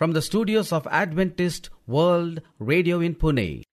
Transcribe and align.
from 0.00 0.12
the 0.12 0.22
studios 0.22 0.72
of 0.72 0.86
Adventist 0.90 1.68
World 1.86 2.40
Radio 2.58 3.00
in 3.00 3.14
Pune. 3.14 3.64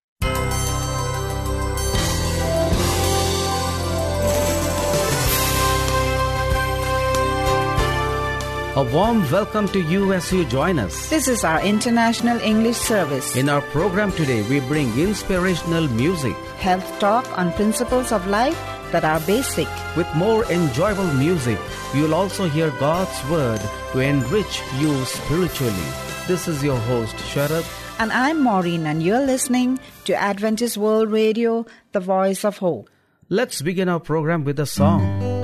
A 8.75 8.83
warm 8.93 9.23
welcome 9.31 9.69
to 9.69 9.79
you 9.79 10.11
as 10.11 10.29
you 10.33 10.43
join 10.43 10.79
us. 10.79 11.09
This 11.09 11.29
is 11.29 11.45
our 11.45 11.61
International 11.61 12.37
English 12.41 12.75
Service. 12.75 13.37
In 13.37 13.47
our 13.47 13.61
program 13.61 14.11
today, 14.11 14.41
we 14.49 14.59
bring 14.59 14.99
inspirational 14.99 15.87
music, 15.87 16.35
health 16.59 16.99
talk 16.99 17.25
on 17.37 17.53
principles 17.53 18.11
of 18.11 18.27
life 18.27 18.59
that 18.91 19.05
are 19.05 19.21
basic. 19.21 19.69
With 19.95 20.13
more 20.13 20.43
enjoyable 20.51 21.07
music, 21.13 21.57
you'll 21.95 22.13
also 22.13 22.49
hear 22.49 22.69
God's 22.71 23.17
Word 23.29 23.61
to 23.93 24.01
enrich 24.01 24.61
you 24.77 24.93
spiritually. 25.05 26.06
This 26.27 26.49
is 26.49 26.61
your 26.61 26.77
host, 26.77 27.15
Sharad. 27.31 27.65
And 27.99 28.11
I'm 28.11 28.43
Maureen, 28.43 28.85
and 28.85 29.01
you're 29.01 29.25
listening 29.25 29.79
to 30.03 30.13
Adventist 30.13 30.75
World 30.75 31.09
Radio, 31.09 31.65
the 31.93 32.01
voice 32.01 32.43
of 32.43 32.57
hope. 32.57 32.89
Let's 33.29 33.61
begin 33.61 33.87
our 33.87 34.01
program 34.01 34.43
with 34.43 34.59
a 34.59 34.65
song. 34.65 35.36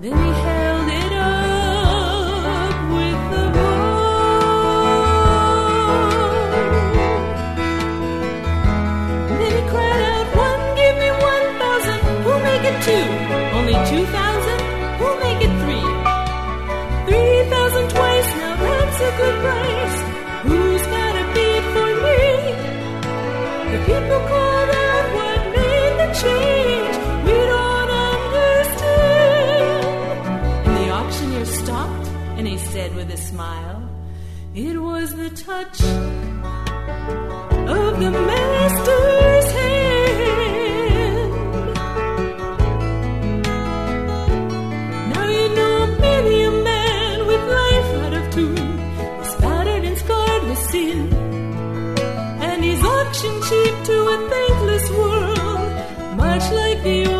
Maybe 0.00 0.39
smile. 33.30 33.82
It 34.54 34.76
was 34.88 35.14
the 35.14 35.30
touch 35.30 35.78
of 37.78 37.92
the 38.02 38.10
master's 38.30 39.48
hand. 39.58 41.30
Now 45.12 45.26
you 45.38 45.46
know 45.58 45.76
many 46.08 46.36
a 46.42 46.52
man 46.70 47.16
with 47.30 47.42
life 47.60 47.90
out 48.02 48.14
of 48.20 48.24
tune 48.34 48.78
is 49.24 49.34
battered 49.42 49.84
and 49.84 49.96
scarred 50.02 50.44
with 50.48 50.62
sin, 50.72 51.00
and 52.48 52.58
he's 52.64 52.82
auctioned 52.82 53.42
cheap 53.48 53.74
to 53.90 53.96
a 54.14 54.16
thankless 54.32 54.86
world, 54.98 55.70
much 56.24 56.44
like 56.60 56.78
the 56.82 57.19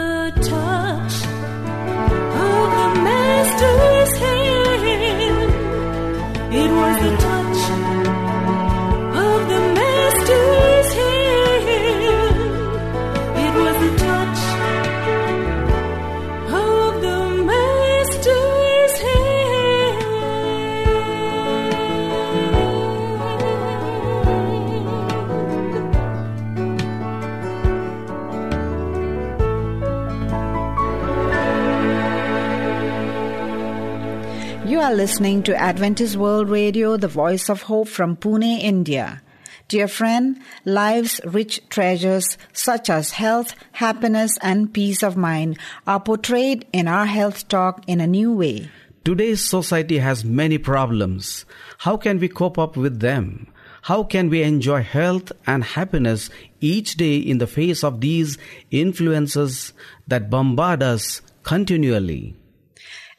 Listening 35.01 35.41
to 35.49 35.55
Adventist 35.55 36.15
World 36.15 36.47
Radio, 36.47 36.95
the 36.95 37.07
voice 37.07 37.49
of 37.49 37.63
hope 37.63 37.87
from 37.87 38.15
Pune, 38.15 38.61
India. 38.61 39.23
Dear 39.67 39.87
friend, 39.87 40.39
life's 40.63 41.19
rich 41.25 41.59
treasures 41.69 42.37
such 42.53 42.87
as 42.87 43.09
health, 43.09 43.55
happiness, 43.71 44.37
and 44.43 44.71
peace 44.71 45.01
of 45.01 45.17
mind 45.17 45.57
are 45.87 45.99
portrayed 45.99 46.67
in 46.71 46.87
our 46.87 47.07
health 47.07 47.47
talk 47.47 47.83
in 47.87 47.99
a 47.99 48.05
new 48.05 48.31
way. 48.31 48.69
Today's 49.03 49.41
society 49.41 49.97
has 49.97 50.23
many 50.23 50.59
problems. 50.59 51.45
How 51.79 51.97
can 51.97 52.19
we 52.19 52.27
cope 52.27 52.59
up 52.59 52.77
with 52.77 52.99
them? 52.99 53.47
How 53.81 54.03
can 54.03 54.29
we 54.29 54.43
enjoy 54.43 54.83
health 54.83 55.31
and 55.47 55.63
happiness 55.63 56.29
each 56.59 56.93
day 56.93 57.17
in 57.17 57.39
the 57.39 57.47
face 57.47 57.83
of 57.83 58.01
these 58.01 58.37
influences 58.69 59.73
that 60.07 60.29
bombard 60.29 60.83
us 60.83 61.23
continually? 61.41 62.35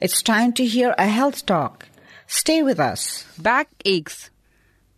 It's 0.05 0.21
time 0.21 0.53
to 0.55 0.65
hear 0.67 0.97
a 0.99 1.07
health 1.07 1.47
talk. 1.47 1.87
Stay 2.27 2.61
with 2.61 2.81
us. 2.81 3.25
Back 3.39 3.69
aches. 3.85 4.31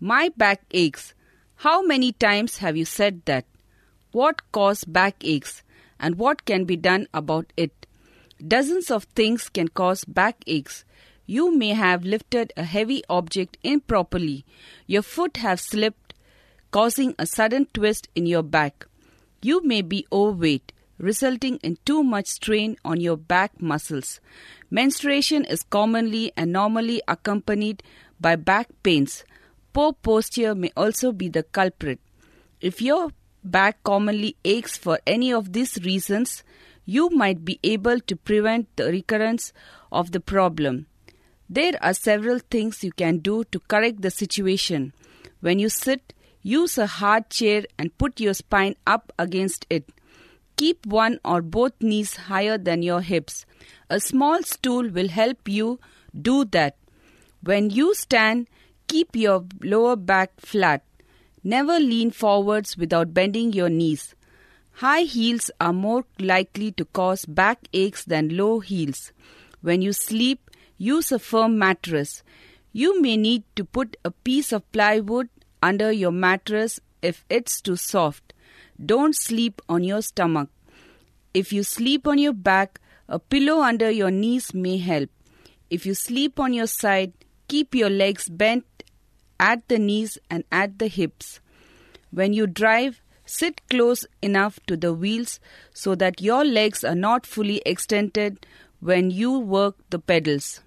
My 0.01 0.31
back 0.35 0.63
aches. 0.71 1.13
How 1.57 1.83
many 1.85 2.13
times 2.13 2.57
have 2.65 2.75
you 2.75 2.87
said 2.87 3.21
that? 3.27 3.45
What 4.13 4.51
causes 4.51 4.85
back 4.87 5.17
aches 5.21 5.63
and 6.01 6.17
what 6.17 6.47
can 6.47 6.65
be 6.65 6.77
done 6.77 7.07
about 7.13 7.53
it? 7.55 7.87
Dozens 8.49 8.91
of 8.91 9.05
things 9.05 9.51
can 9.51 9.69
cause 9.69 10.07
back 10.07 10.43
aches. 10.47 10.87
You 11.27 11.55
may 11.55 11.75
have 11.75 12.07
lifted 12.07 12.55
a 12.57 12.65
heavy 12.65 13.05
object 13.11 13.59
improperly. 13.63 14.47
Your 14.87 15.03
foot 15.03 15.37
have 15.37 15.61
slipped, 15.61 16.15
causing 16.71 17.15
a 17.19 17.27
sudden 17.27 17.67
twist 17.75 18.09
in 18.15 18.25
your 18.25 18.43
back. 18.43 18.87
You 19.43 19.63
may 19.67 19.83
be 19.83 20.07
overweight, 20.11 20.73
resulting 20.99 21.57
in 21.59 21.79
too 21.85 22.03
much 22.03 22.27
strain 22.27 22.77
on 22.85 23.01
your 23.01 23.17
back 23.17 23.61
muscles. 23.61 24.21
Menstruation 24.71 25.45
is 25.45 25.63
commonly 25.63 26.33
and 26.37 26.53
normally 26.53 27.03
accompanied 27.09 27.83
by 28.21 28.37
back 28.37 28.69
pains. 28.83 29.25
Poor 29.73 29.93
posture 29.93 30.55
may 30.55 30.71
also 30.77 31.13
be 31.13 31.29
the 31.29 31.43
culprit. 31.43 32.01
If 32.61 32.81
your 32.81 33.11
back 33.43 33.83
commonly 33.83 34.37
aches 34.45 34.77
for 34.77 34.99
any 35.07 35.33
of 35.33 35.53
these 35.53 35.79
reasons, 35.85 36.43
you 36.87 37.11
might 37.11 37.45
be 37.45 37.59
able 37.63 38.01
to 38.01 38.17
prevent 38.17 38.75
the 38.77 38.91
recurrence 38.91 39.53
of 39.91 40.13
the 40.13 40.21
problem. 40.21 40.87
There 41.49 41.75
are 41.83 41.95
several 41.95 42.39
things 42.39 42.83
you 42.83 42.93
can 42.93 43.19
do 43.19 43.45
to 43.45 43.61
correct 43.61 44.03
the 44.03 44.11
situation. 44.11 44.93
When 45.41 45.59
you 45.59 45.69
sit, 45.69 46.15
use 46.43 46.79
a 46.79 46.87
hard 46.87 47.31
chair 47.31 47.65
and 47.79 47.97
put 47.99 48.21
your 48.21 48.35
spine 48.35 48.77
up 48.87 49.13
against 49.19 49.67
it. 49.69 49.89
Keep 50.57 50.87
one 50.87 51.19
or 51.25 51.43
both 51.43 51.73
knees 51.81 52.17
higher 52.17 52.57
than 52.57 52.83
your 52.83 53.01
hips. 53.01 53.45
A 53.91 53.99
small 54.01 54.43
stool 54.43 54.89
will 54.89 55.09
help 55.09 55.49
you 55.49 55.81
do 56.21 56.45
that. 56.47 56.77
When 57.43 57.71
you 57.71 57.95
stand, 57.95 58.49
keep 58.87 59.17
your 59.17 59.45
lower 59.63 59.97
back 59.97 60.31
flat. 60.39 60.85
Never 61.43 61.79
lean 61.79 62.11
forwards 62.11 62.77
without 62.77 63.13
bending 63.13 63.53
your 63.53 63.69
knees. 63.69 64.15
High 64.79 65.03
heels 65.03 65.51
are 65.61 65.73
more 65.73 66.05
likely 66.19 66.73
to 66.73 66.85
cause 66.85 67.27
back 67.27 67.69
aches 67.73 68.05
than 68.05 68.37
low 68.37 68.61
heels. 68.61 69.13
When 69.61 69.83
you 69.83 69.93
sleep, 69.93 70.51
use 70.79 71.13
a 71.13 71.19
firm 71.19 71.59
mattress. 71.59 72.23
You 72.73 73.01
may 73.01 73.17
need 73.17 73.45
to 73.57 73.65
put 73.65 73.97
a 74.05 74.11
piece 74.11 74.53
of 74.53 74.71
plywood 74.73 75.29
under 75.63 75.93
your 75.93 76.11
mattress 76.11 76.81
if 77.03 77.25
it's 77.31 77.61
too 77.61 77.77
soft. 77.77 78.34
Don't 78.85 79.15
sleep 79.15 79.63
on 79.69 79.85
your 79.85 80.03
stomach. 80.03 80.49
If 81.33 81.53
you 81.53 81.63
sleep 81.63 82.07
on 82.07 82.19
your 82.19 82.33
back, 82.33 82.81
a 83.09 83.19
pillow 83.19 83.61
under 83.61 83.91
your 83.91 84.11
knees 84.11 84.55
may 84.55 84.79
help. 84.79 85.11
If 85.71 85.87
you 85.87 85.95
sleep 85.95 86.41
on 86.41 86.53
your 86.53 86.67
side, 86.67 87.13
keep 87.49 87.75
your 87.75 87.91
legs 87.91 88.29
bent 88.29 88.65
at 89.39 89.67
the 89.69 89.79
knees 89.79 90.19
and 90.31 90.45
at 90.51 90.79
the 90.79 90.89
hips. 90.89 91.41
When 92.11 92.33
you 92.33 92.47
drive, 92.47 93.01
sit 93.27 93.61
close 93.69 94.07
enough 94.23 94.59
to 94.67 94.77
the 94.77 94.93
wheels 94.93 95.41
so 95.73 95.95
that 95.97 96.21
your 96.21 96.45
legs 96.45 96.85
are 96.85 96.95
not 96.95 97.27
fully 97.27 97.63
extended 97.67 98.47
when 98.81 99.11
you 99.11 99.39
work 99.39 99.77
the 99.91 99.99
pedals. 99.99 100.61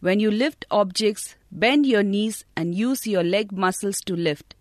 When 0.00 0.20
you 0.20 0.30
lift 0.30 0.64
objects, 0.70 1.36
bend 1.50 1.86
your 1.86 2.02
knees 2.02 2.44
and 2.56 2.74
use 2.74 3.06
your 3.06 3.22
leg 3.22 3.52
muscles 3.52 4.00
to 4.02 4.16
lift. 4.16 4.54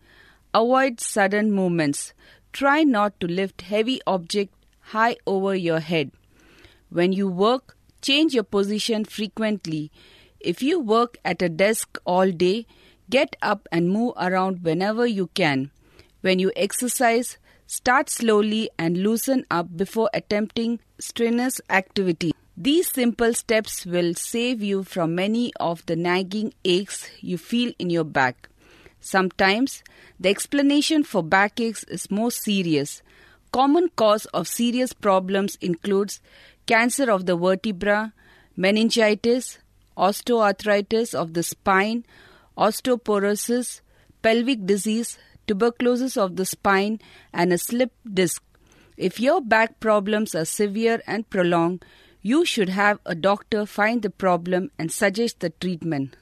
Avoid 0.54 1.00
sudden 1.00 1.52
movements. 1.52 2.14
Try 2.54 2.84
not 2.84 3.20
to 3.20 3.28
lift 3.28 3.62
heavy 3.62 4.02
object 4.06 4.54
high 4.80 5.16
over 5.26 5.56
your 5.56 5.80
head. 5.80 6.12
When 6.90 7.14
you 7.14 7.28
work, 7.28 7.78
change 8.02 8.34
your 8.34 8.44
position 8.44 9.06
frequently. 9.06 9.92
If 10.40 10.62
you 10.62 10.80
work 10.80 11.18
at 11.24 11.42
a 11.42 11.50
desk 11.50 11.98
all 12.06 12.32
day, 12.32 12.66
get 13.10 13.36
up 13.42 13.68
and 13.72 13.90
move 13.90 14.14
around 14.18 14.64
whenever 14.64 15.06
you 15.06 15.28
can. 15.28 15.72
When 16.22 16.40
you 16.40 16.52
exercise, 16.56 17.38
start 17.68 18.10
slowly 18.10 18.70
and 18.78 18.98
loosen 18.98 19.46
up 19.50 19.78
before 19.78 20.10
attempting 20.14 20.80
strenuous 21.00 21.62
activity. 21.70 22.34
These 22.58 22.92
simple 22.92 23.34
steps 23.34 23.86
will 23.86 24.14
save 24.14 24.62
you 24.62 24.84
from 24.84 25.16
many 25.16 25.54
of 25.60 25.86
the 25.86 25.96
nagging 25.96 26.54
aches 26.66 27.10
you 27.22 27.38
feel 27.38 27.72
in 27.80 27.90
your 27.90 28.04
back. 28.04 28.50
Sometimes 29.02 29.84
the 30.20 30.30
explanation 30.30 31.04
for 31.04 31.24
backaches 31.24 31.84
is 31.86 32.12
more 32.12 32.32
serious. 32.32 33.02
Common 33.52 33.90
cause 33.96 34.26
of 34.28 34.48
serious 34.48 34.94
problems 34.94 35.58
includes 35.60 36.22
cancer 36.68 37.12
of 37.12 37.26
the 37.26 37.36
vertebra, 37.36 38.14
meningitis, 38.56 39.58
osteoarthritis 39.98 41.14
of 41.14 41.34
the 41.34 41.44
spine, 41.44 42.06
osteoporosis, 42.58 43.82
pelvic 44.22 44.66
disease, 44.66 45.18
tuberculosis 45.48 46.16
of 46.16 46.36
the 46.36 46.46
spine, 46.46 47.00
and 47.34 47.52
a 47.52 47.58
slip 47.58 47.92
disc. 48.14 48.44
If 48.98 49.20
your 49.20 49.42
back 49.42 49.80
problems 49.80 50.36
are 50.36 50.46
severe 50.46 51.02
and 51.08 51.28
prolonged, 51.30 51.84
you 52.22 52.46
should 52.46 52.70
have 52.70 53.00
a 53.06 53.16
doctor 53.16 53.66
find 53.66 54.04
the 54.04 54.12
problem 54.12 54.70
and 54.78 54.92
suggest 54.92 55.40
the 55.40 55.50
treatment. 55.50 56.16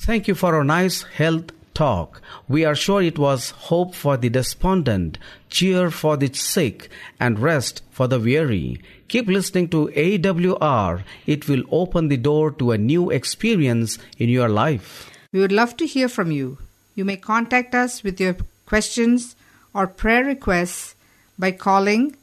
Thank 0.00 0.28
you 0.28 0.34
for 0.34 0.58
a 0.58 0.64
nice 0.64 1.02
health 1.02 1.50
talk. 1.74 2.22
We 2.48 2.64
are 2.64 2.74
sure 2.74 3.02
it 3.02 3.18
was 3.18 3.50
hope 3.50 3.94
for 3.94 4.16
the 4.16 4.30
despondent, 4.30 5.18
cheer 5.50 5.90
for 5.90 6.16
the 6.16 6.32
sick, 6.32 6.88
and 7.20 7.38
rest 7.38 7.82
for 7.90 8.06
the 8.08 8.18
weary. 8.18 8.80
Keep 9.08 9.26
listening 9.26 9.68
to 9.68 9.88
AWR. 9.88 11.02
It 11.26 11.46
will 11.48 11.64
open 11.70 12.08
the 12.08 12.16
door 12.16 12.50
to 12.52 12.70
a 12.72 12.78
new 12.78 13.10
experience 13.10 13.98
in 14.18 14.28
your 14.28 14.48
life. 14.48 15.10
We 15.32 15.40
would 15.40 15.52
love 15.52 15.76
to 15.76 15.86
hear 15.86 16.08
from 16.08 16.30
you. 16.30 16.58
You 16.94 17.04
may 17.04 17.16
contact 17.16 17.74
us 17.74 18.02
with 18.02 18.20
your 18.20 18.36
questions 18.66 19.36
or 19.74 19.86
prayer 19.86 20.24
requests 20.24 20.94
by 21.38 21.52
calling 21.52 22.16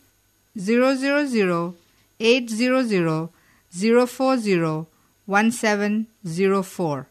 000 0.57 1.75
800 2.19 3.29
040 4.09 4.87
1704. 5.25 7.07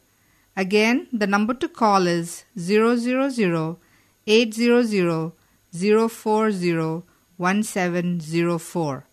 Again, 0.56 1.08
the 1.12 1.26
number 1.26 1.54
to 1.54 1.68
call 1.68 2.06
is 2.06 2.44
000 2.56 3.78
800 4.26 5.32
040 5.72 7.02
1704. 7.36 9.06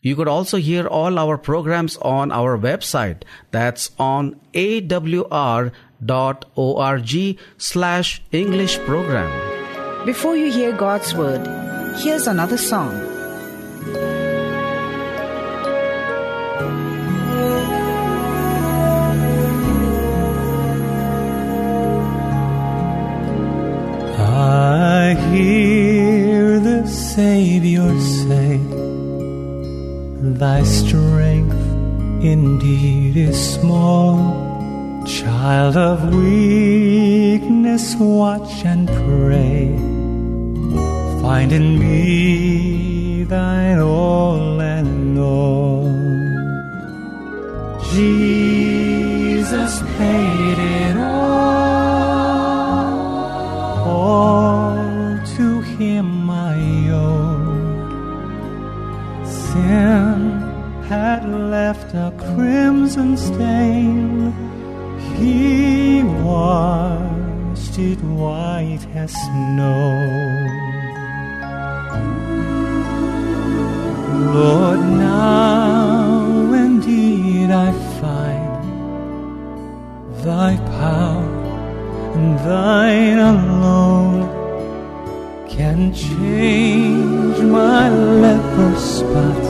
You 0.00 0.16
could 0.16 0.28
also 0.28 0.58
hear 0.58 0.86
all 0.86 1.18
our 1.18 1.38
programs 1.38 1.96
on 1.98 2.30
our 2.30 2.58
website. 2.58 3.22
That's 3.50 3.90
on 3.98 4.40
awr.org 4.52 5.70
slash 7.56 8.22
English 8.32 8.78
program. 8.80 10.06
Before 10.06 10.36
you 10.36 10.52
hear 10.52 10.72
God's 10.72 11.14
word, 11.14 11.46
here's 11.96 12.26
another 12.26 12.58
song. 12.58 13.13
Hear 25.14 26.58
the 26.60 26.86
Savior 26.86 27.88
say, 28.00 28.58
Thy 30.38 30.62
strength 30.62 31.62
indeed 32.24 33.16
is 33.16 33.38
small. 33.54 34.44
Child 35.06 35.76
of 35.76 36.14
weakness, 36.14 37.94
watch 37.96 38.64
and 38.64 38.88
pray. 38.88 39.68
Find 41.20 41.52
in 41.52 41.78
me 41.78 43.24
thine 43.24 43.78
all 43.80 44.60
and 44.60 45.18
all. 45.18 45.84
Jesus 47.92 49.82
paid 49.96 50.58
it 50.58 50.96
all. 50.96 51.14
All 53.86 54.53
Sin 59.54 60.42
had 60.88 61.22
left 61.28 61.94
a 61.94 62.12
crimson 62.18 63.16
stain. 63.16 64.32
He 65.14 66.02
washed 66.02 67.78
it 67.78 68.00
white 68.02 68.84
as 68.96 69.12
snow. 69.12 69.94
Lord, 74.34 74.80
now 74.80 76.52
indeed 76.52 77.52
I 77.52 77.70
find 78.00 78.64
thy 80.24 80.56
power 80.80 81.30
and 82.16 82.38
thine 82.40 83.20
alone 83.20 84.44
can 85.48 85.94
change 85.94 87.38
my 87.38 87.88
leper 87.88 88.74
spot 88.76 89.43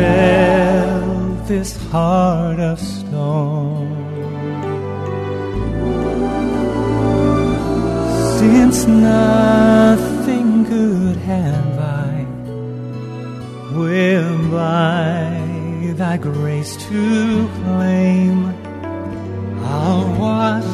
melt 0.00 1.46
this 1.46 1.76
heart 1.90 2.60
of 2.60 2.78
stone. 2.78 3.88
Since 8.38 8.86
nothing 8.86 10.64
good 10.64 11.16
have 11.32 11.78
I, 11.78 12.24
whereby 13.78 15.24
thy 16.02 16.16
grace 16.16 16.76
to 16.88 17.48
claim, 17.60 18.36
I'll 19.62 20.08
wash 20.24 20.72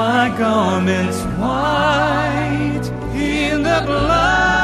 my 0.00 0.24
garments 0.38 1.20
white 1.38 2.86
in 3.14 3.62
the 3.62 3.80
blood 3.84 4.63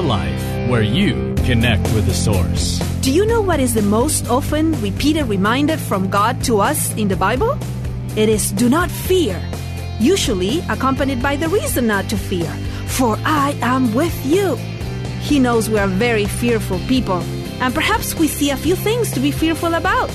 Life, 0.00 0.68
where 0.68 0.82
you 0.82 1.34
connect 1.44 1.82
with 1.94 2.06
the 2.06 2.14
source. 2.14 2.78
Do 3.02 3.12
you 3.12 3.26
know 3.26 3.40
what 3.40 3.60
is 3.60 3.74
the 3.74 3.82
most 3.82 4.28
often 4.28 4.80
repeated 4.80 5.24
reminder 5.24 5.76
from 5.76 6.08
God 6.10 6.42
to 6.44 6.60
us 6.60 6.94
in 6.96 7.08
the 7.08 7.16
Bible? 7.16 7.58
It 8.16 8.28
is 8.28 8.52
do 8.52 8.68
not 8.68 8.90
fear, 8.90 9.40
usually 9.98 10.60
accompanied 10.68 11.22
by 11.22 11.36
the 11.36 11.48
reason 11.48 11.86
not 11.86 12.08
to 12.10 12.16
fear, 12.16 12.50
for 12.86 13.16
I 13.24 13.56
am 13.62 13.94
with 13.94 14.14
you. 14.26 14.56
He 15.20 15.38
knows 15.38 15.68
we 15.68 15.78
are 15.78 15.86
very 15.86 16.26
fearful 16.26 16.78
people, 16.88 17.22
and 17.60 17.74
perhaps 17.74 18.14
we 18.14 18.28
see 18.28 18.50
a 18.50 18.56
few 18.56 18.76
things 18.76 19.10
to 19.12 19.20
be 19.20 19.30
fearful 19.30 19.74
about 19.74 20.10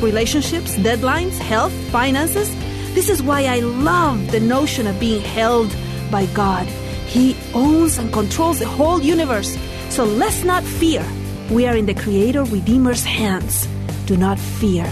relationships, 0.00 0.76
deadlines, 0.76 1.38
health, 1.38 1.72
finances. 1.90 2.48
This 2.94 3.08
is 3.08 3.22
why 3.22 3.44
I 3.44 3.60
love 3.60 4.30
the 4.32 4.40
notion 4.40 4.86
of 4.86 4.98
being 4.98 5.22
held 5.22 5.74
by 6.10 6.26
God. 6.26 6.66
He 7.10 7.36
owns 7.54 7.98
and 7.98 8.12
controls 8.12 8.58
the 8.60 8.68
whole 8.68 9.02
universe. 9.02 9.58
So 9.88 10.04
let's 10.04 10.44
not 10.44 10.62
fear. 10.62 11.04
We 11.50 11.66
are 11.66 11.76
in 11.76 11.86
the 11.86 11.94
Creator 11.94 12.44
Redeemer's 12.44 13.02
hands. 13.04 13.66
Do 14.06 14.16
not 14.16 14.38
fear, 14.38 14.84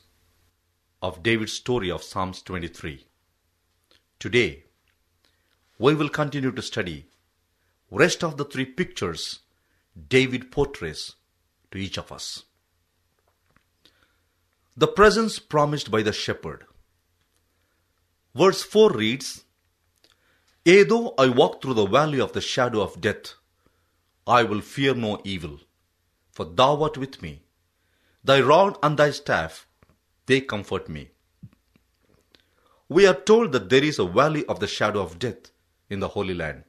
of 1.02 1.22
David's 1.24 1.52
story 1.52 1.92
of 1.92 2.02
Psalms 2.02 2.42
23. 2.44 3.06
Today, 4.18 4.64
we 5.78 5.94
will 5.94 6.08
continue 6.08 6.52
to 6.52 6.62
study 6.62 7.08
rest 7.92 8.24
of 8.24 8.38
the 8.38 8.46
three 8.46 8.64
pictures 8.64 9.40
David 10.08 10.52
portrays 10.52 11.16
to 11.72 11.78
each 11.78 11.98
of 11.98 12.14
us. 12.14 12.44
The 14.78 14.88
presence 14.88 15.38
promised 15.40 15.92
by 15.92 16.02
the 16.02 16.14
shepherd. 16.14 16.66
Verse 18.34 18.64
4 18.64 18.92
reads, 18.92 19.44
Yea, 20.64 20.84
though 20.84 21.14
I 21.18 21.28
walk 21.28 21.62
through 21.62 21.74
the 21.74 21.88
valley 21.88 22.22
of 22.22 22.32
the 22.32 22.42
shadow 22.42 22.82
of 22.82 23.02
death, 23.02 23.34
I 24.28 24.44
will 24.44 24.62
fear 24.62 24.96
no 24.96 25.22
evil, 25.24 25.60
for 26.32 26.46
thou 26.46 26.82
art 26.82 26.98
with 26.98 27.22
me. 27.22 27.44
Thy 28.24 28.42
rod 28.42 28.78
and 28.82 28.98
thy 28.98 29.12
staff, 29.12 29.68
they 30.26 30.42
comfort 30.42 30.90
me. 30.90 31.12
We 32.90 33.06
are 33.06 33.14
told 33.14 33.52
that 33.52 33.70
there 33.70 33.84
is 33.84 34.00
a 34.00 34.06
valley 34.06 34.46
of 34.48 34.60
the 34.60 34.68
shadow 34.68 35.02
of 35.02 35.20
death 35.20 35.52
in 35.90 36.00
the 36.00 36.10
Holy 36.10 36.34
Land. 36.34 36.64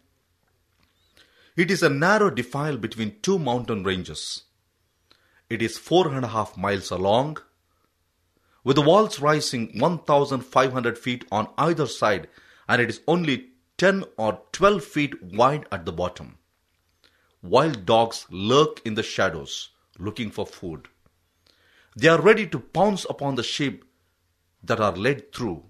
It 1.56 1.70
is 1.70 1.82
a 1.82 1.88
narrow 1.88 2.28
defile 2.28 2.76
between 2.76 3.20
two 3.22 3.38
mountain 3.38 3.82
ranges. 3.84 4.42
It 5.48 5.62
is 5.62 5.78
four 5.78 6.08
and 6.08 6.24
a 6.24 6.28
half 6.28 6.56
miles 6.58 6.90
long, 6.90 7.38
with 8.64 8.76
the 8.76 8.82
walls 8.82 9.20
rising 9.20 9.78
1,500 9.78 10.98
feet 10.98 11.24
on 11.30 11.48
either 11.56 11.86
side, 11.86 12.28
and 12.68 12.82
it 12.82 12.90
is 12.90 13.00
only 13.06 13.48
10 13.78 14.04
or 14.18 14.42
12 14.52 14.84
feet 14.84 15.22
wide 15.22 15.66
at 15.72 15.86
the 15.86 15.92
bottom. 15.92 16.36
Wild 17.48 17.86
dogs 17.86 18.26
lurk 18.30 18.80
in 18.84 18.94
the 18.94 19.02
shadows 19.02 19.70
looking 19.98 20.30
for 20.30 20.46
food. 20.46 20.88
They 21.96 22.08
are 22.08 22.20
ready 22.20 22.46
to 22.48 22.58
pounce 22.58 23.06
upon 23.08 23.36
the 23.36 23.42
sheep 23.42 23.84
that 24.62 24.80
are 24.80 24.96
led 24.96 25.32
through, 25.32 25.64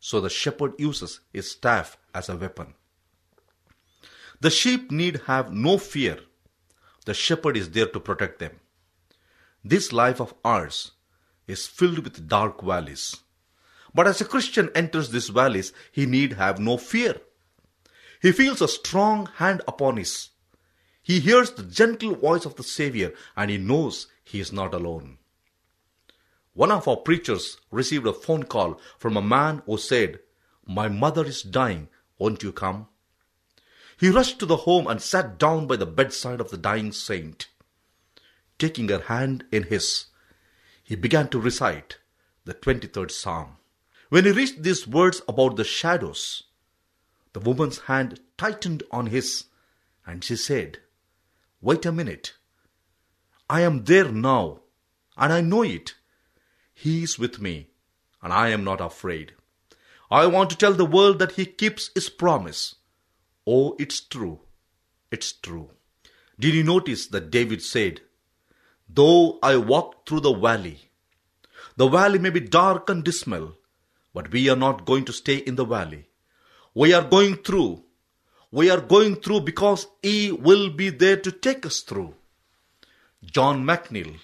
so 0.00 0.20
the 0.20 0.30
shepherd 0.30 0.74
uses 0.78 1.20
his 1.32 1.50
staff 1.50 1.98
as 2.14 2.28
a 2.28 2.36
weapon. 2.36 2.74
The 4.40 4.50
sheep 4.50 4.90
need 4.90 5.22
have 5.26 5.52
no 5.52 5.78
fear. 5.78 6.20
The 7.04 7.14
shepherd 7.14 7.56
is 7.56 7.70
there 7.70 7.88
to 7.88 8.00
protect 8.00 8.38
them. 8.38 8.60
This 9.64 9.92
life 9.92 10.20
of 10.20 10.34
ours 10.44 10.92
is 11.46 11.66
filled 11.66 11.98
with 11.98 12.28
dark 12.28 12.62
valleys. 12.62 13.16
But 13.92 14.06
as 14.06 14.20
a 14.20 14.24
Christian 14.24 14.70
enters 14.74 15.10
these 15.10 15.28
valleys, 15.28 15.72
he 15.90 16.06
need 16.06 16.34
have 16.34 16.60
no 16.60 16.76
fear. 16.76 17.16
He 18.22 18.32
feels 18.32 18.62
a 18.62 18.68
strong 18.68 19.26
hand 19.36 19.62
upon 19.66 19.96
his. 19.96 20.30
He 21.08 21.20
hears 21.20 21.52
the 21.52 21.62
gentle 21.62 22.14
voice 22.14 22.44
of 22.44 22.56
the 22.56 22.62
Savior 22.62 23.14
and 23.34 23.50
he 23.50 23.56
knows 23.56 24.08
he 24.22 24.40
is 24.40 24.52
not 24.52 24.74
alone. 24.74 25.16
One 26.52 26.70
of 26.70 26.86
our 26.86 26.98
preachers 26.98 27.56
received 27.70 28.06
a 28.06 28.12
phone 28.12 28.42
call 28.42 28.78
from 28.98 29.16
a 29.16 29.22
man 29.22 29.62
who 29.64 29.78
said, 29.78 30.18
My 30.66 30.88
mother 30.88 31.24
is 31.24 31.40
dying, 31.40 31.88
won't 32.18 32.42
you 32.42 32.52
come? 32.52 32.88
He 33.98 34.10
rushed 34.10 34.38
to 34.40 34.44
the 34.44 34.58
home 34.68 34.86
and 34.86 35.00
sat 35.00 35.38
down 35.38 35.66
by 35.66 35.76
the 35.76 35.86
bedside 35.86 36.42
of 36.42 36.50
the 36.50 36.58
dying 36.58 36.92
saint. 36.92 37.48
Taking 38.58 38.90
her 38.90 39.00
hand 39.00 39.46
in 39.50 39.62
his, 39.62 40.08
he 40.84 40.94
began 40.94 41.28
to 41.28 41.40
recite 41.40 41.96
the 42.44 42.52
23rd 42.52 43.10
Psalm. 43.10 43.56
When 44.10 44.26
he 44.26 44.32
reached 44.32 44.62
these 44.62 44.86
words 44.86 45.22
about 45.26 45.56
the 45.56 45.64
shadows, 45.64 46.42
the 47.32 47.40
woman's 47.40 47.78
hand 47.78 48.20
tightened 48.36 48.82
on 48.90 49.06
his, 49.06 49.44
and 50.06 50.22
she 50.22 50.36
said, 50.36 50.80
Wait 51.60 51.84
a 51.84 51.92
minute. 51.92 52.34
I 53.50 53.62
am 53.62 53.84
there 53.84 54.10
now, 54.10 54.60
and 55.16 55.32
I 55.32 55.40
know 55.40 55.62
it. 55.62 55.94
He 56.72 57.02
is 57.02 57.18
with 57.18 57.40
me, 57.40 57.70
and 58.22 58.32
I 58.32 58.50
am 58.50 58.62
not 58.62 58.80
afraid. 58.80 59.32
I 60.10 60.26
want 60.26 60.50
to 60.50 60.56
tell 60.56 60.72
the 60.72 60.84
world 60.84 61.18
that 61.18 61.32
He 61.32 61.46
keeps 61.46 61.90
His 61.94 62.08
promise. 62.08 62.76
Oh, 63.46 63.74
it's 63.78 64.00
true. 64.00 64.40
It's 65.10 65.32
true. 65.32 65.70
Did 66.38 66.54
you 66.54 66.62
notice 66.62 67.08
that 67.08 67.30
David 67.30 67.62
said, 67.62 68.02
Though 68.88 69.38
I 69.42 69.56
walk 69.56 70.06
through 70.06 70.20
the 70.20 70.34
valley, 70.34 70.90
the 71.76 71.88
valley 71.88 72.18
may 72.18 72.30
be 72.30 72.40
dark 72.40 72.88
and 72.88 73.02
dismal, 73.02 73.56
but 74.14 74.30
we 74.30 74.48
are 74.48 74.56
not 74.56 74.84
going 74.84 75.04
to 75.06 75.12
stay 75.12 75.36
in 75.38 75.56
the 75.56 75.64
valley. 75.64 76.08
We 76.74 76.94
are 76.94 77.02
going 77.02 77.36
through. 77.36 77.84
We 78.50 78.70
are 78.70 78.80
going 78.80 79.16
through 79.16 79.42
because 79.42 79.86
He 80.02 80.32
will 80.32 80.70
be 80.70 80.90
there 80.90 81.16
to 81.18 81.30
take 81.30 81.66
us 81.66 81.80
through. 81.80 82.14
John 83.24 83.64
McNeill 83.64 84.16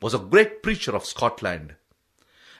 was 0.00 0.14
a 0.14 0.18
great 0.18 0.62
preacher 0.62 0.96
of 0.96 1.04
Scotland. 1.04 1.74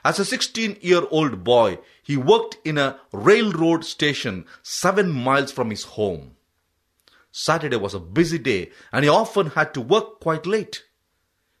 As 0.03 0.19
a 0.19 0.25
16 0.25 0.77
year 0.81 1.03
old 1.11 1.43
boy, 1.43 1.79
he 2.01 2.17
worked 2.17 2.57
in 2.65 2.77
a 2.77 2.99
railroad 3.11 3.85
station 3.85 4.45
seven 4.63 5.11
miles 5.11 5.51
from 5.51 5.69
his 5.69 5.83
home. 5.83 6.35
Saturday 7.31 7.77
was 7.77 7.93
a 7.93 7.99
busy 7.99 8.39
day 8.39 8.71
and 8.91 9.03
he 9.03 9.09
often 9.09 9.47
had 9.47 9.73
to 9.73 9.81
work 9.81 10.19
quite 10.19 10.45
late. 10.45 10.83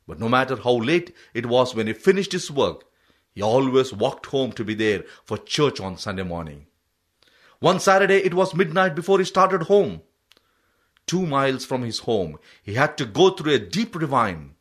But 0.07 0.19
no 0.19 0.27
matter 0.27 0.55
how 0.55 0.73
late 0.73 1.15
it 1.33 1.45
was 1.45 1.75
when 1.75 1.87
he 1.87 1.93
finished 1.93 2.31
his 2.31 2.49
work, 2.49 2.83
he 3.33 3.41
always 3.41 3.93
walked 3.93 4.25
home 4.27 4.51
to 4.53 4.63
be 4.63 4.73
there 4.73 5.03
for 5.23 5.37
church 5.37 5.79
on 5.79 5.97
Sunday 5.97 6.23
morning. 6.23 6.65
One 7.61 7.79
Saturday 7.79 8.17
it 8.17 8.33
was 8.33 8.55
midnight 8.55 8.95
before 8.95 9.19
he 9.19 9.25
started 9.25 9.63
home. 9.63 10.01
Two 11.05 11.27
miles 11.27 11.63
from 11.63 11.83
his 11.83 11.99
home, 11.99 12.39
he 12.63 12.73
had 12.73 12.97
to 12.97 13.05
go 13.05 13.29
through 13.29 13.53
a 13.53 13.59
deep 13.59 13.95
ravine 13.95 14.55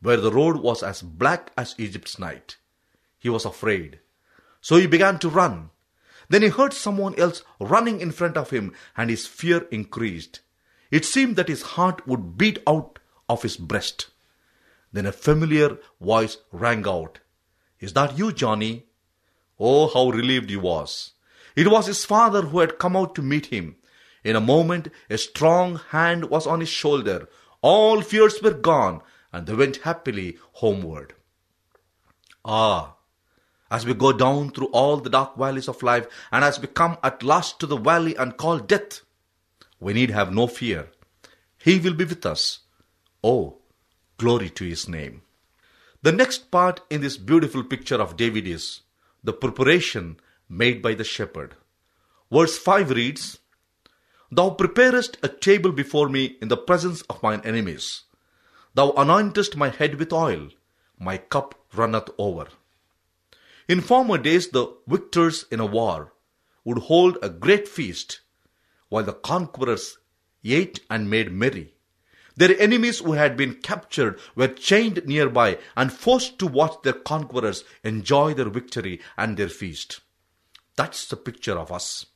where 0.00 0.16
the 0.16 0.30
road 0.30 0.58
was 0.58 0.84
as 0.84 1.02
black 1.02 1.50
as 1.58 1.74
Egypt's 1.78 2.16
night. 2.16 2.58
He 3.18 3.28
was 3.28 3.44
afraid. 3.44 3.98
So 4.60 4.76
he 4.76 4.86
began 4.86 5.18
to 5.18 5.28
run. 5.28 5.70
Then 6.28 6.42
he 6.42 6.48
heard 6.48 6.72
someone 6.72 7.18
else 7.18 7.42
running 7.58 8.00
in 8.00 8.12
front 8.12 8.36
of 8.36 8.50
him, 8.50 8.72
and 8.96 9.10
his 9.10 9.26
fear 9.26 9.66
increased. 9.72 10.42
It 10.92 11.04
seemed 11.04 11.34
that 11.34 11.48
his 11.48 11.62
heart 11.74 12.06
would 12.06 12.38
beat 12.38 12.60
out 12.68 13.00
of 13.28 13.42
his 13.42 13.56
breast. 13.56 14.10
Then 14.92 15.06
a 15.06 15.12
familiar 15.12 15.78
voice 16.00 16.38
rang 16.52 16.86
out. 16.86 17.18
Is 17.80 17.94
that 17.94 18.16
you, 18.16 18.32
Johnny? 18.32 18.86
Oh, 19.58 19.88
how 19.88 20.10
relieved 20.10 20.50
he 20.50 20.56
was. 20.56 21.14
It 21.56 21.68
was 21.68 21.86
his 21.86 22.04
father 22.04 22.42
who 22.42 22.60
had 22.60 22.78
come 22.78 22.94
out 22.94 23.14
to 23.14 23.22
meet 23.22 23.46
him. 23.46 23.76
In 24.22 24.36
a 24.36 24.40
moment, 24.40 24.88
a 25.08 25.16
strong 25.16 25.80
hand 25.90 26.26
was 26.26 26.46
on 26.46 26.60
his 26.60 26.68
shoulder. 26.68 27.28
All 27.62 28.02
fears 28.02 28.42
were 28.42 28.52
gone, 28.52 29.00
and 29.32 29.46
they 29.46 29.54
went 29.54 29.78
happily 29.78 30.38
homeward. 30.52 31.14
Ah, 32.44 32.96
as 33.70 33.86
we 33.86 33.94
go 33.94 34.12
down 34.12 34.50
through 34.50 34.68
all 34.68 34.98
the 34.98 35.10
dark 35.10 35.36
valleys 35.36 35.68
of 35.68 35.82
life, 35.82 36.06
and 36.30 36.44
as 36.44 36.60
we 36.60 36.68
come 36.68 36.98
at 37.02 37.22
last 37.22 37.58
to 37.60 37.66
the 37.66 37.76
valley 37.76 38.14
and 38.16 38.36
call 38.36 38.58
death, 38.58 39.00
we 39.80 39.92
need 39.92 40.10
have 40.10 40.32
no 40.32 40.46
fear. 40.46 40.90
He 41.58 41.78
will 41.78 41.94
be 41.94 42.04
with 42.04 42.24
us. 42.26 42.60
Oh, 43.24 43.58
glory 44.18 44.50
to 44.50 44.64
his 44.64 44.88
name. 44.88 45.22
The 46.02 46.12
next 46.12 46.50
part 46.50 46.82
in 46.90 47.00
this 47.00 47.16
beautiful 47.16 47.64
picture 47.64 47.96
of 47.96 48.16
David 48.16 48.46
is 48.46 48.82
the 49.24 49.32
preparation 49.32 50.20
made 50.48 50.82
by 50.82 50.94
the 50.94 51.04
shepherd. 51.04 51.54
Verse 52.30 52.58
5 52.58 52.90
reads, 52.90 53.38
Thou 54.30 54.50
preparest 54.50 55.18
a 55.22 55.28
table 55.28 55.72
before 55.72 56.08
me 56.08 56.36
in 56.40 56.48
the 56.48 56.56
presence 56.56 57.02
of 57.02 57.22
mine 57.22 57.40
enemies. 57.44 58.02
Thou 58.74 58.92
anointest 58.92 59.56
my 59.56 59.70
head 59.70 59.94
with 59.98 60.12
oil, 60.12 60.50
my 60.98 61.18
cup 61.18 61.54
runneth 61.74 62.10
over. 62.18 62.48
In 63.68 63.80
former 63.80 64.18
days, 64.18 64.48
the 64.48 64.76
victors 64.86 65.46
in 65.50 65.60
a 65.60 65.66
war 65.66 66.12
would 66.64 66.78
hold 66.78 67.18
a 67.22 67.28
great 67.28 67.66
feast, 67.66 68.20
while 68.88 69.04
the 69.04 69.12
conquerors 69.12 69.98
ate 70.44 70.80
and 70.90 71.10
made 71.10 71.32
merry. 71.32 71.74
Their 72.36 72.60
enemies 72.60 72.98
who 72.98 73.12
had 73.12 73.36
been 73.36 73.54
captured 73.54 74.20
were 74.34 74.48
chained 74.48 75.06
nearby 75.06 75.58
and 75.76 75.92
forced 75.92 76.38
to 76.40 76.46
watch 76.46 76.82
their 76.82 76.92
conquerors 76.92 77.64
enjoy 77.82 78.34
their 78.34 78.50
victory 78.50 79.00
and 79.16 79.36
their 79.36 79.48
feast. 79.48 80.00
That's 80.76 81.06
the 81.06 81.16
picture 81.16 81.58
of 81.58 81.72
us. 81.72 82.06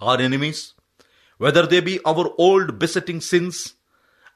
Our 0.00 0.20
enemies, 0.20 0.74
whether 1.38 1.66
they 1.66 1.80
be 1.80 2.00
our 2.04 2.32
old 2.38 2.78
besetting 2.78 3.20
sins 3.20 3.74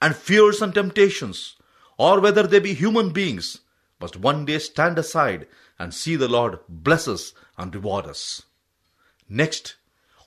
and 0.01 0.15
fears 0.15 0.61
and 0.61 0.75
temptations, 0.75 1.57
or 1.97 2.21
whether 2.21 2.43
they 2.43 2.59
be 2.59 2.75
human 2.75 3.11
beings, 3.11 3.61
must 4.01 4.17
one 4.17 4.45
day 4.45 4.59
stand 4.59 4.99
aside 4.99 5.47
and 5.79 5.95
see 5.95 6.17
the 6.17 6.29
Lord 6.29 6.59
bless 6.69 7.07
us 7.07 7.33
and 7.57 7.73
reward 7.73 8.07
us. 8.07 8.43
Next, 9.29 9.77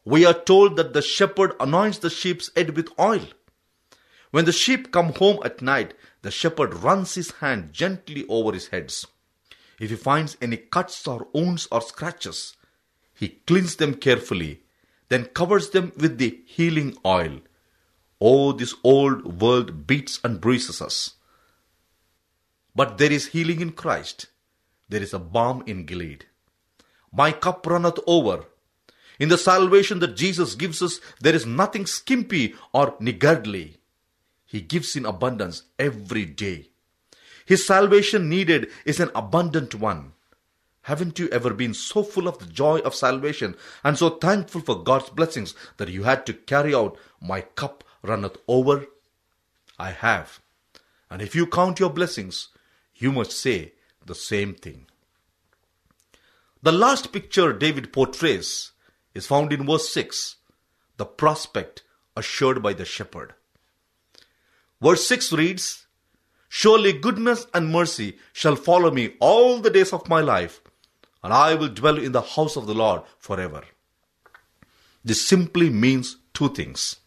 we 0.05 0.25
are 0.25 0.33
told 0.33 0.77
that 0.77 0.93
the 0.93 1.01
shepherd 1.01 1.53
anoints 1.59 1.97
the 1.97 2.09
sheep's 2.09 2.49
head 2.55 2.77
with 2.77 2.97
oil. 2.97 3.27
When 4.31 4.45
the 4.45 4.51
sheep 4.51 4.91
come 4.91 5.13
home 5.13 5.39
at 5.43 5.61
night, 5.61 5.93
the 6.21 6.31
shepherd 6.31 6.73
runs 6.75 7.15
his 7.15 7.31
hand 7.31 7.73
gently 7.73 8.25
over 8.29 8.53
his 8.53 8.67
heads. 8.67 9.05
If 9.79 9.89
he 9.89 9.95
finds 9.95 10.37
any 10.41 10.57
cuts 10.57 11.05
or 11.07 11.27
wounds 11.33 11.67
or 11.71 11.81
scratches, 11.81 12.55
he 13.15 13.29
cleans 13.47 13.77
them 13.77 13.95
carefully, 13.95 14.61
then 15.09 15.25
covers 15.25 15.69
them 15.69 15.91
with 15.97 16.17
the 16.17 16.41
healing 16.45 16.97
oil. 17.05 17.39
Oh, 18.19 18.51
this 18.51 18.75
old 18.83 19.41
world 19.41 19.87
beats 19.87 20.19
and 20.23 20.41
bruises 20.41 20.81
us. 20.81 21.15
But 22.75 22.97
there 22.97 23.11
is 23.11 23.27
healing 23.27 23.61
in 23.61 23.71
Christ. 23.71 24.27
There 24.89 25.01
is 25.01 25.13
a 25.13 25.19
balm 25.19 25.63
in 25.65 25.85
Gilead. 25.85 26.25
My 27.11 27.31
cup 27.31 27.65
runneth 27.65 27.99
over. 28.05 28.45
In 29.17 29.29
the 29.29 29.37
salvation 29.37 29.99
that 29.99 30.17
Jesus 30.17 30.55
gives 30.55 30.81
us, 30.81 30.99
there 31.21 31.33
is 31.33 31.45
nothing 31.45 31.85
skimpy 31.85 32.55
or 32.73 32.95
niggardly. 32.99 33.77
He 34.45 34.59
gives 34.59 34.95
in 34.95 35.05
abundance 35.05 35.63
every 35.79 36.25
day. 36.25 36.69
His 37.45 37.65
salvation 37.65 38.27
needed 38.27 38.69
is 38.85 38.99
an 38.99 39.11
abundant 39.15 39.75
one. 39.75 40.13
Haven't 40.85 41.17
you 41.17 41.27
ever 41.29 41.51
been 41.51 41.73
so 41.73 42.03
full 42.03 42.27
of 42.27 42.37
the 42.37 42.45
joy 42.45 42.77
of 42.81 42.93
salvation 42.93 43.55
and 43.83 43.97
so 43.97 44.11
thankful 44.11 44.61
for 44.61 44.83
God's 44.83 45.09
blessings 45.09 45.55
that 45.77 45.89
you 45.89 46.03
had 46.03 46.27
to 46.27 46.33
carry 46.33 46.75
out, 46.75 46.95
My 47.19 47.41
cup 47.41 47.83
runneth 48.03 48.37
over? 48.47 48.85
I 49.79 49.89
have. 49.89 50.41
And 51.09 51.23
if 51.23 51.33
you 51.33 51.47
count 51.47 51.79
your 51.79 51.89
blessings, 51.89 52.49
you 52.95 53.11
must 53.11 53.31
say 53.31 53.73
the 54.05 54.13
same 54.13 54.53
thing. 54.53 54.85
The 56.61 56.71
last 56.71 57.11
picture 57.11 57.51
David 57.51 57.91
portrays 57.91 58.71
is 59.15 59.25
found 59.25 59.51
in 59.51 59.65
verse 59.65 59.91
6 59.91 60.35
the 60.97 61.05
prospect 61.05 61.81
assured 62.15 62.61
by 62.61 62.73
the 62.73 62.85
shepherd. 62.85 63.33
Verse 64.79 65.07
6 65.07 65.33
reads, 65.33 65.87
Surely 66.47 66.93
goodness 66.93 67.47
and 67.55 67.71
mercy 67.71 68.19
shall 68.33 68.55
follow 68.55 68.91
me 68.91 69.15
all 69.19 69.57
the 69.57 69.71
days 69.71 69.91
of 69.91 70.07
my 70.07 70.21
life, 70.21 70.61
and 71.25 71.33
I 71.33 71.55
will 71.55 71.69
dwell 71.69 71.97
in 71.97 72.11
the 72.11 72.21
house 72.21 72.55
of 72.55 72.67
the 72.67 72.75
Lord 72.75 73.01
forever. 73.17 73.63
This 75.03 75.27
simply 75.27 75.71
means 75.71 76.17
two 76.35 76.49
things 76.49 76.97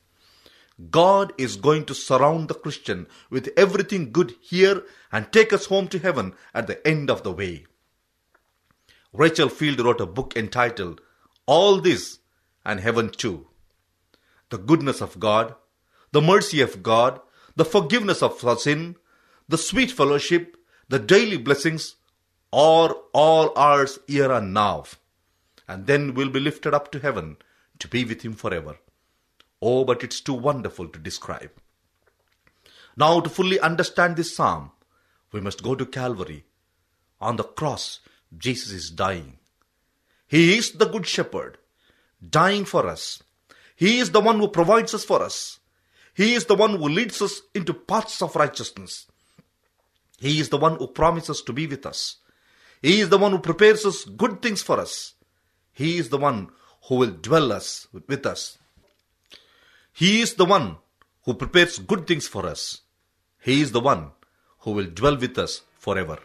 God 0.90 1.32
is 1.38 1.54
going 1.54 1.84
to 1.84 1.94
surround 1.94 2.48
the 2.48 2.54
Christian 2.54 3.06
with 3.30 3.50
everything 3.56 4.10
good 4.10 4.34
here 4.40 4.82
and 5.12 5.32
take 5.32 5.52
us 5.52 5.66
home 5.66 5.86
to 5.88 6.00
heaven 6.00 6.34
at 6.52 6.66
the 6.66 6.84
end 6.84 7.10
of 7.10 7.22
the 7.22 7.30
way. 7.30 7.66
Rachel 9.12 9.48
Field 9.48 9.78
wrote 9.78 10.00
a 10.00 10.06
book 10.06 10.32
entitled 10.34 11.00
All 11.46 11.80
This 11.80 12.18
and 12.64 12.80
Heaven 12.80 13.10
Too. 13.10 13.46
The 14.50 14.58
goodness 14.58 15.00
of 15.00 15.20
God, 15.20 15.54
the 16.10 16.20
mercy 16.20 16.60
of 16.60 16.82
God, 16.82 17.20
the 17.54 17.64
forgiveness 17.64 18.20
of 18.20 18.40
sin, 18.60 18.96
the 19.48 19.58
sweet 19.58 19.92
fellowship, 19.92 20.56
the 20.88 20.98
daily 20.98 21.36
blessings 21.36 21.94
are 22.52 22.96
all 23.12 23.52
ours 23.56 23.98
here 24.06 24.32
and 24.32 24.54
now. 24.54 24.84
And 25.66 25.86
then 25.86 26.14
we'll 26.14 26.30
be 26.30 26.40
lifted 26.40 26.74
up 26.74 26.90
to 26.92 26.98
heaven 26.98 27.36
to 27.78 27.88
be 27.88 28.04
with 28.04 28.22
Him 28.22 28.34
forever. 28.34 28.78
Oh, 29.60 29.84
but 29.84 30.02
it's 30.02 30.20
too 30.20 30.34
wonderful 30.34 30.88
to 30.88 30.98
describe. 30.98 31.50
Now, 32.96 33.20
to 33.20 33.28
fully 33.28 33.60
understand 33.60 34.16
this 34.16 34.34
psalm, 34.34 34.72
we 35.32 35.40
must 35.40 35.62
go 35.62 35.74
to 35.74 35.86
Calvary. 35.86 36.44
On 37.20 37.36
the 37.36 37.44
cross, 37.44 38.00
Jesus 38.36 38.70
is 38.70 38.90
dying. 38.90 39.38
He 40.26 40.56
is 40.56 40.72
the 40.72 40.86
Good 40.86 41.06
Shepherd, 41.06 41.58
dying 42.28 42.64
for 42.64 42.86
us. 42.86 43.22
He 43.76 43.98
is 43.98 44.10
the 44.10 44.20
one 44.20 44.38
who 44.38 44.48
provides 44.48 44.94
us 44.94 45.04
for 45.04 45.22
us. 45.22 45.58
He 46.14 46.34
is 46.34 46.46
the 46.46 46.56
one 46.56 46.76
who 46.76 46.88
leads 46.88 47.22
us 47.22 47.42
into 47.54 47.72
paths 47.72 48.22
of 48.22 48.34
righteousness. 48.34 49.06
He 50.18 50.40
is 50.40 50.48
the 50.48 50.58
one 50.58 50.76
who 50.76 50.88
promises 50.88 51.42
to 51.42 51.52
be 51.52 51.66
with 51.66 51.86
us. 51.86 52.16
He 52.82 53.00
is 53.00 53.08
the 53.08 53.18
one 53.18 53.32
who 53.32 53.38
prepares 53.38 53.84
us 53.84 54.04
good 54.04 54.40
things 54.40 54.62
for 54.62 54.78
us. 54.78 55.14
He 55.72 55.98
is 55.98 56.08
the 56.08 56.18
one 56.18 56.50
who 56.88 56.96
will 56.96 57.10
dwell 57.10 57.52
us 57.52 57.86
with 57.92 58.26
us. 58.26 58.58
He 59.92 60.20
is 60.20 60.34
the 60.34 60.44
one 60.44 60.76
who 61.24 61.34
prepares 61.34 61.78
good 61.78 62.06
things 62.06 62.28
for 62.28 62.46
us. 62.46 62.82
He 63.42 63.60
is 63.60 63.72
the 63.72 63.80
one 63.80 64.12
who 64.60 64.72
will 64.72 64.86
dwell 64.86 65.16
with 65.16 65.38
us 65.38 65.62
forever. 65.78 66.18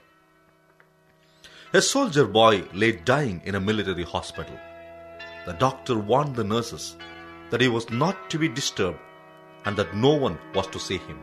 A 1.74 1.82
soldier 1.82 2.26
boy 2.26 2.63
lay 2.74 2.92
dying 2.92 3.42
in 3.46 3.56
a 3.56 3.60
military 3.60 4.04
hospital. 4.04 4.58
The 5.46 5.54
doctor 5.54 5.98
warned 5.98 6.36
the 6.36 6.44
nurses 6.44 6.96
that 7.50 7.62
he 7.62 7.68
was 7.68 7.89
not 7.89 8.30
to 8.30 8.38
be 8.38 8.48
disturbed 8.48 9.00
and 9.66 9.76
that 9.78 9.96
no 9.96 10.13
one 10.13 10.38
was 10.54 10.68
to 10.68 10.80
see 10.80 10.98
him. 10.98 11.20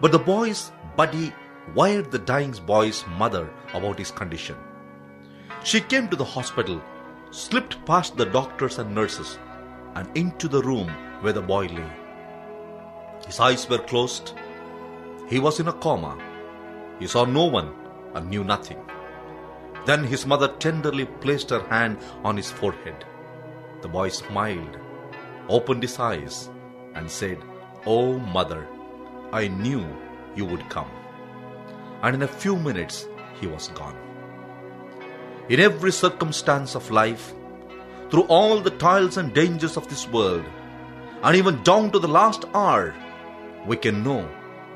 But 0.00 0.12
the 0.12 0.18
boy's 0.18 0.70
buddy 0.96 1.32
wired 1.74 2.10
the 2.10 2.18
dying 2.18 2.52
boy's 2.66 3.04
mother 3.16 3.48
about 3.74 3.98
his 3.98 4.10
condition. 4.10 4.56
She 5.62 5.80
came 5.80 6.08
to 6.08 6.16
the 6.16 6.24
hospital, 6.24 6.82
slipped 7.30 7.84
past 7.84 8.16
the 8.16 8.26
doctors 8.26 8.78
and 8.78 8.94
nurses, 8.94 9.38
and 9.94 10.08
into 10.16 10.48
the 10.48 10.62
room 10.62 10.88
where 11.20 11.32
the 11.32 11.42
boy 11.42 11.66
lay. 11.66 11.90
His 13.26 13.40
eyes 13.40 13.68
were 13.68 13.78
closed. 13.78 14.32
He 15.28 15.38
was 15.38 15.60
in 15.60 15.68
a 15.68 15.72
coma. 15.72 16.18
He 16.98 17.06
saw 17.06 17.24
no 17.24 17.44
one 17.44 17.72
and 18.14 18.28
knew 18.28 18.44
nothing. 18.44 18.78
Then 19.86 20.04
his 20.04 20.26
mother 20.26 20.48
tenderly 20.58 21.06
placed 21.06 21.50
her 21.50 21.62
hand 21.68 21.98
on 22.24 22.36
his 22.36 22.50
forehead. 22.50 23.04
The 23.82 23.88
boy 23.88 24.08
smiled, 24.08 24.76
opened 25.48 25.82
his 25.82 25.98
eyes, 25.98 26.50
and 26.94 27.10
said, 27.10 27.38
Oh, 27.86 28.18
mother, 28.18 28.66
I 29.32 29.48
knew 29.48 29.86
you 30.34 30.44
would 30.44 30.68
come. 30.68 30.90
And 32.02 32.14
in 32.14 32.22
a 32.22 32.28
few 32.28 32.56
minutes, 32.56 33.06
he 33.40 33.46
was 33.46 33.68
gone. 33.68 33.96
In 35.48 35.60
every 35.60 35.92
circumstance 35.92 36.74
of 36.74 36.90
life, 36.90 37.34
through 38.10 38.22
all 38.24 38.60
the 38.60 38.70
trials 38.70 39.16
and 39.16 39.34
dangers 39.34 39.76
of 39.76 39.88
this 39.88 40.08
world, 40.08 40.44
and 41.22 41.36
even 41.36 41.62
down 41.62 41.90
to 41.92 41.98
the 41.98 42.08
last 42.08 42.44
hour, 42.54 42.94
we 43.66 43.76
can 43.76 44.02
know 44.02 44.28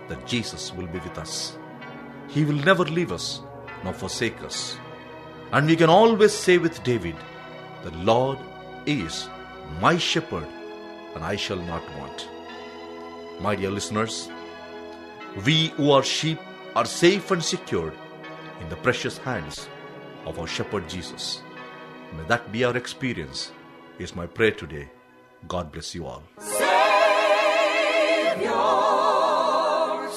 that 0.08 0.26
Jesus 0.26 0.72
will 0.74 0.86
be 0.86 0.98
with 0.98 1.18
us. 1.18 1.58
He 2.28 2.44
will 2.44 2.64
never 2.64 2.84
leave 2.84 3.12
us 3.12 3.40
nor 3.82 3.92
forsake 3.92 4.42
us. 4.42 4.78
And 5.52 5.66
we 5.66 5.76
can 5.76 5.90
always 5.90 6.32
say 6.32 6.58
with 6.58 6.82
David, 6.82 7.16
The 7.82 7.92
Lord 7.92 8.38
is 8.86 9.28
my 9.80 9.96
shepherd, 9.96 10.46
and 11.14 11.24
I 11.24 11.36
shall 11.36 11.58
not 11.58 11.82
want. 11.98 12.28
My 13.40 13.54
dear 13.56 13.70
listeners, 13.70 14.28
we 15.44 15.68
who 15.76 15.90
are 15.90 16.02
sheep 16.02 16.38
are 16.74 16.84
safe 16.84 17.30
and 17.30 17.42
secured 17.42 17.94
in 18.60 18.68
the 18.68 18.76
precious 18.76 19.18
hands 19.18 19.68
of 20.26 20.38
our 20.38 20.46
shepherd 20.46 20.88
Jesus. 20.88 21.42
May 22.16 22.24
that 22.24 22.50
be 22.50 22.64
our 22.64 22.76
experience, 22.76 23.52
is 23.98 24.16
my 24.16 24.26
prayer 24.26 24.50
today. 24.50 24.90
God 25.46 25.70
bless 25.70 25.94
you 25.94 26.06
all. 26.06 26.24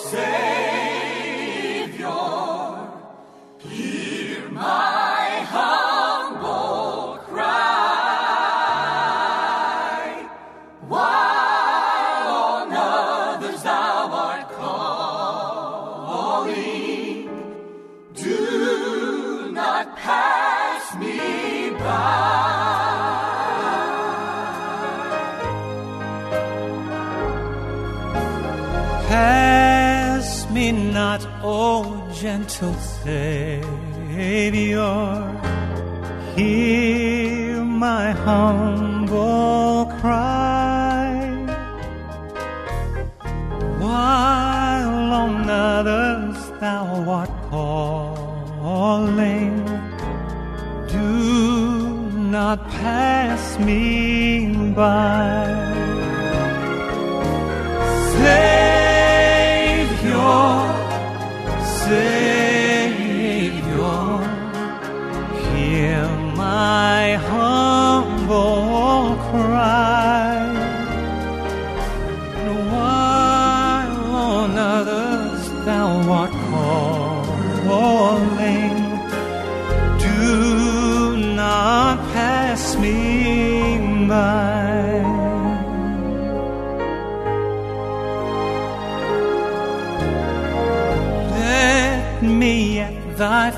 Pass 0.10 0.47
gentle 32.60 32.74
Savior. 33.04 33.62
Hear 36.36 36.87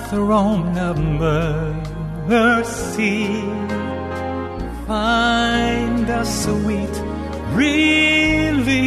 throne 0.09 0.75
of 0.77 0.97
mercy. 2.27 3.27
Find 4.87 6.09
a 6.09 6.25
sweet 6.25 6.95
relief. 7.53 8.79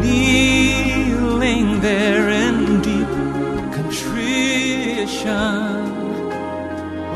Kneeling 0.00 1.80
there 1.80 2.28
in 2.30 2.80
deep 2.80 3.12
contrition, 3.74 5.26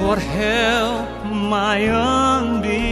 Lord, 0.01 0.19
help 0.19 1.09
my 1.25 1.89
unbelief. 1.89 2.91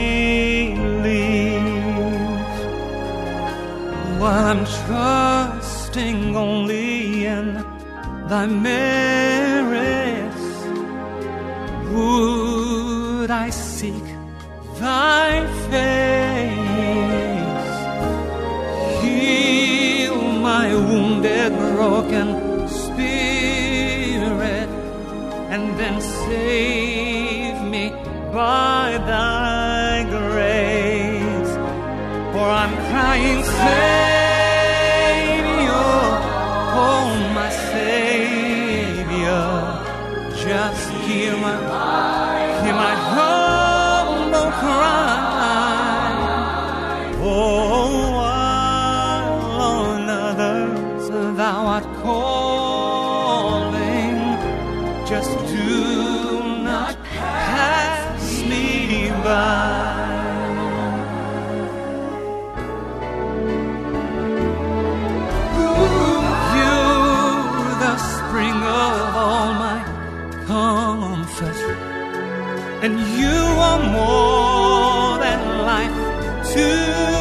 While 4.19 4.45
I'm 4.53 4.65
trusting 4.65 6.35
only 6.35 6.98
thy 8.29 8.47
merits. 8.47 10.45
Would 11.93 13.31
I 13.31 13.49
seek 13.49 14.05
thy 14.79 15.47
face? 15.71 16.59
Heal 19.03 20.21
my 20.49 20.75
wounded, 20.75 21.53
broken 21.57 22.69
spirit, 22.69 24.69
and 25.53 25.65
then 25.81 25.99
save 26.01 27.63
me 27.63 27.91
by 28.33 28.99
thy 29.07 30.05
grace. 30.17 31.53
for 32.33 32.47
I'm 32.63 32.75
crying, 32.91 33.43
art 51.69 51.85
calling, 52.03 53.59
just 55.07 55.33
do 55.53 56.43
not 56.65 56.97
pass 57.05 58.43
me 58.51 59.11
by. 59.23 60.09
You, 66.57 66.77
the 67.85 67.95
spring 68.13 68.59
of 68.85 69.17
all 69.25 69.51
my 69.67 69.79
comfort, 70.47 71.61
and 72.85 72.95
you 73.21 73.39
are 73.69 73.83
more 73.99 75.19
than 75.25 75.41
life 75.73 75.99
to 76.55 77.18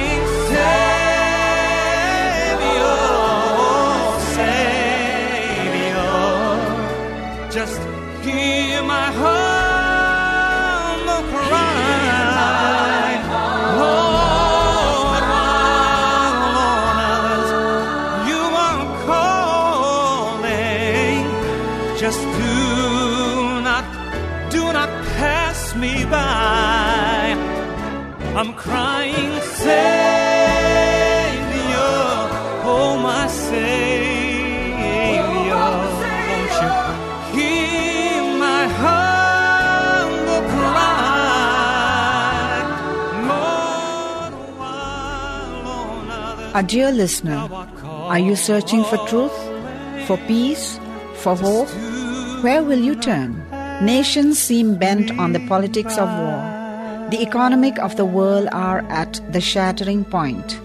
I'm 28.39 28.54
crying, 28.54 29.41
Savior, 29.41 29.75
oh 32.63 32.97
my 33.04 33.28
Savior, 33.28 34.56
won't 36.30 36.54
you 36.63 36.71
hear 37.36 38.23
my 38.39 38.63
humble 38.80 40.43
cry, 40.56 41.19
Lord, 43.28 44.34
while 44.58 45.67
on 45.67 46.10
others 46.10 46.56
Our 46.56 46.63
dear 46.63 46.91
listener, 46.93 47.49
are 47.84 48.19
you 48.19 48.38
searching 48.38 48.86
for 48.86 49.06
truth, 49.10 49.38
for 50.08 50.15
peace, 50.30 50.80
for 51.15 51.36
hope? 51.36 51.67
Where 52.41 52.63
will 52.63 52.80
you 52.80 52.95
turn? 52.95 53.43
Nations 53.82 54.39
seem 54.39 54.75
bent 54.75 55.12
on 55.19 55.34
the 55.34 55.45
politics 55.45 55.97
of 55.97 56.08
war. 56.08 56.49
The 57.10 57.22
economic 57.24 57.80
of 57.80 57.95
the 57.95 58.06
world 58.06 58.50
are 58.52 58.80
at 58.89 59.19
the 59.34 59.41
shattering 59.41 60.06
point. 60.06 60.60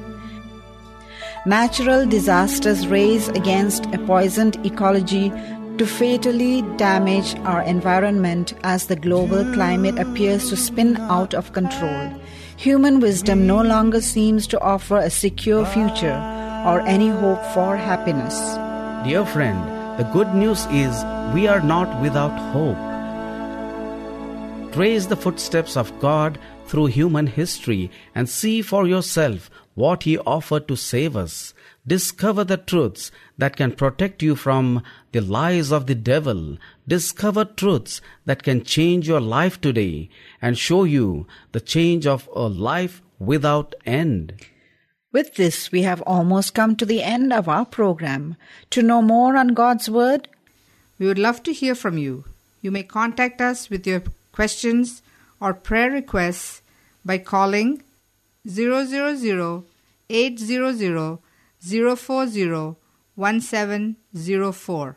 Natural 1.47 2.07
disasters 2.07 2.87
race 2.87 3.29
against 3.29 3.87
a 3.95 3.99
poisoned 3.99 4.57
ecology 4.67 5.31
to 5.79 5.87
fatally 5.87 6.63
damage 6.77 7.35
our 7.41 7.63
environment 7.63 8.53
as 8.63 8.87
the 8.87 8.97
global 8.97 9.45
climate 9.55 9.99
appears 9.99 10.51
to 10.51 10.57
spin 10.57 10.97
out 10.99 11.33
of 11.33 11.55
control. 11.55 12.13
Human 12.59 13.01
wisdom 13.01 13.47
no 13.47 13.63
longer 13.63 14.03
seems 14.03 14.47
to 14.49 14.61
offer 14.61 14.99
a 14.99 15.09
secure 15.09 15.65
future 15.65 16.21
or 16.67 16.81
any 16.83 17.09
hope 17.09 17.43
for 17.55 17.77
happiness. 17.77 18.39
Dear 19.05 19.25
friend, 19.25 19.59
the 19.99 20.05
good 20.13 20.35
news 20.35 20.67
is 20.67 20.95
we 21.35 21.49
are 21.49 21.63
not 21.63 22.03
without 22.03 22.37
hope. 22.53 22.94
Trace 24.75 25.07
the 25.07 25.15
footsteps 25.15 25.77
of 25.77 26.01
God 26.01 26.37
through 26.67 26.87
human 26.87 27.29
history 27.29 27.93
and 28.13 28.29
see 28.29 28.61
for 28.61 28.89
yourself 28.89 29.49
what 29.75 30.03
He 30.03 30.19
offered 30.19 30.67
to 30.67 30.75
save 30.75 31.17
us. 31.17 31.55
Discover 31.87 32.43
the 32.43 32.57
truths 32.57 33.13
that 33.39 33.55
can 33.55 33.71
protect 33.71 34.21
you 34.21 34.35
from 34.35 34.83
the 35.13 35.21
lies 35.21 35.71
of 35.71 35.87
the 35.87 35.95
devil. 35.95 36.59
Discover 36.89 37.45
truths 37.45 38.01
that 38.25 38.43
can 38.43 38.65
change 38.65 39.07
your 39.07 39.21
life 39.21 39.61
today 39.61 40.11
and 40.43 40.59
show 40.59 40.83
you 40.83 41.29
the 41.53 41.61
change 41.61 42.05
of 42.05 42.29
a 42.35 42.49
life 42.49 43.01
without 43.21 43.77
end. 43.87 44.35
With 45.13 45.37
this, 45.37 45.71
we 45.71 45.83
have 45.83 46.03
almost 46.03 46.53
come 46.53 46.75
to 46.75 46.85
the 46.85 47.01
end 47.01 47.33
of 47.33 47.49
our 47.49 47.65
program. 47.65 48.35
To 48.71 48.83
know 48.83 49.03
more 49.03 49.37
on 49.37 49.55
God's 49.55 49.89
Word, 49.89 50.27
We 50.99 51.07
would 51.07 51.19
love 51.19 51.45
to 51.45 51.53
hear 51.53 51.77
from 51.77 51.97
you. 51.97 52.25
You 52.61 52.73
may 52.73 52.83
contact 52.83 53.41
us 53.41 53.71
with 53.71 53.87
your 53.87 54.03
questions 54.37 55.03
or 55.41 55.55
prayer 55.55 55.91
requests 55.91 56.63
by 57.05 57.19
calling 57.19 57.83
000 58.47 59.65
800 60.11 61.19
040 61.61 62.77
1704. 63.15 64.97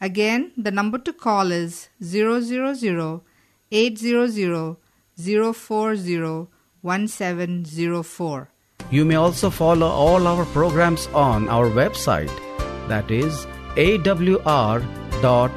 Again, 0.00 0.52
the 0.56 0.70
number 0.70 0.98
to 0.98 1.12
call 1.12 1.50
is 1.50 1.88
000 2.00 3.22
800 3.70 4.76
040 5.16 6.46
1704. 6.80 8.48
You 8.90 9.04
may 9.04 9.16
also 9.16 9.50
follow 9.50 9.88
all 9.88 10.26
our 10.26 10.44
programs 10.46 11.08
on 11.08 11.48
our 11.48 11.66
website 11.66 12.32
that 12.88 13.10
is 13.10 13.46
awr.org 13.76 15.52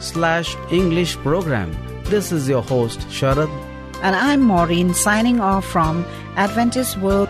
slash 0.00 0.56
English 0.70 1.16
program. 1.18 1.76
This 2.04 2.32
is 2.32 2.48
your 2.48 2.62
host 2.62 3.00
Sharad 3.08 3.50
and 4.02 4.16
I'm 4.16 4.42
Maureen 4.42 4.92
signing 4.94 5.40
off 5.40 5.64
from 5.64 6.04
Adventist 6.36 6.98
World 6.98 7.28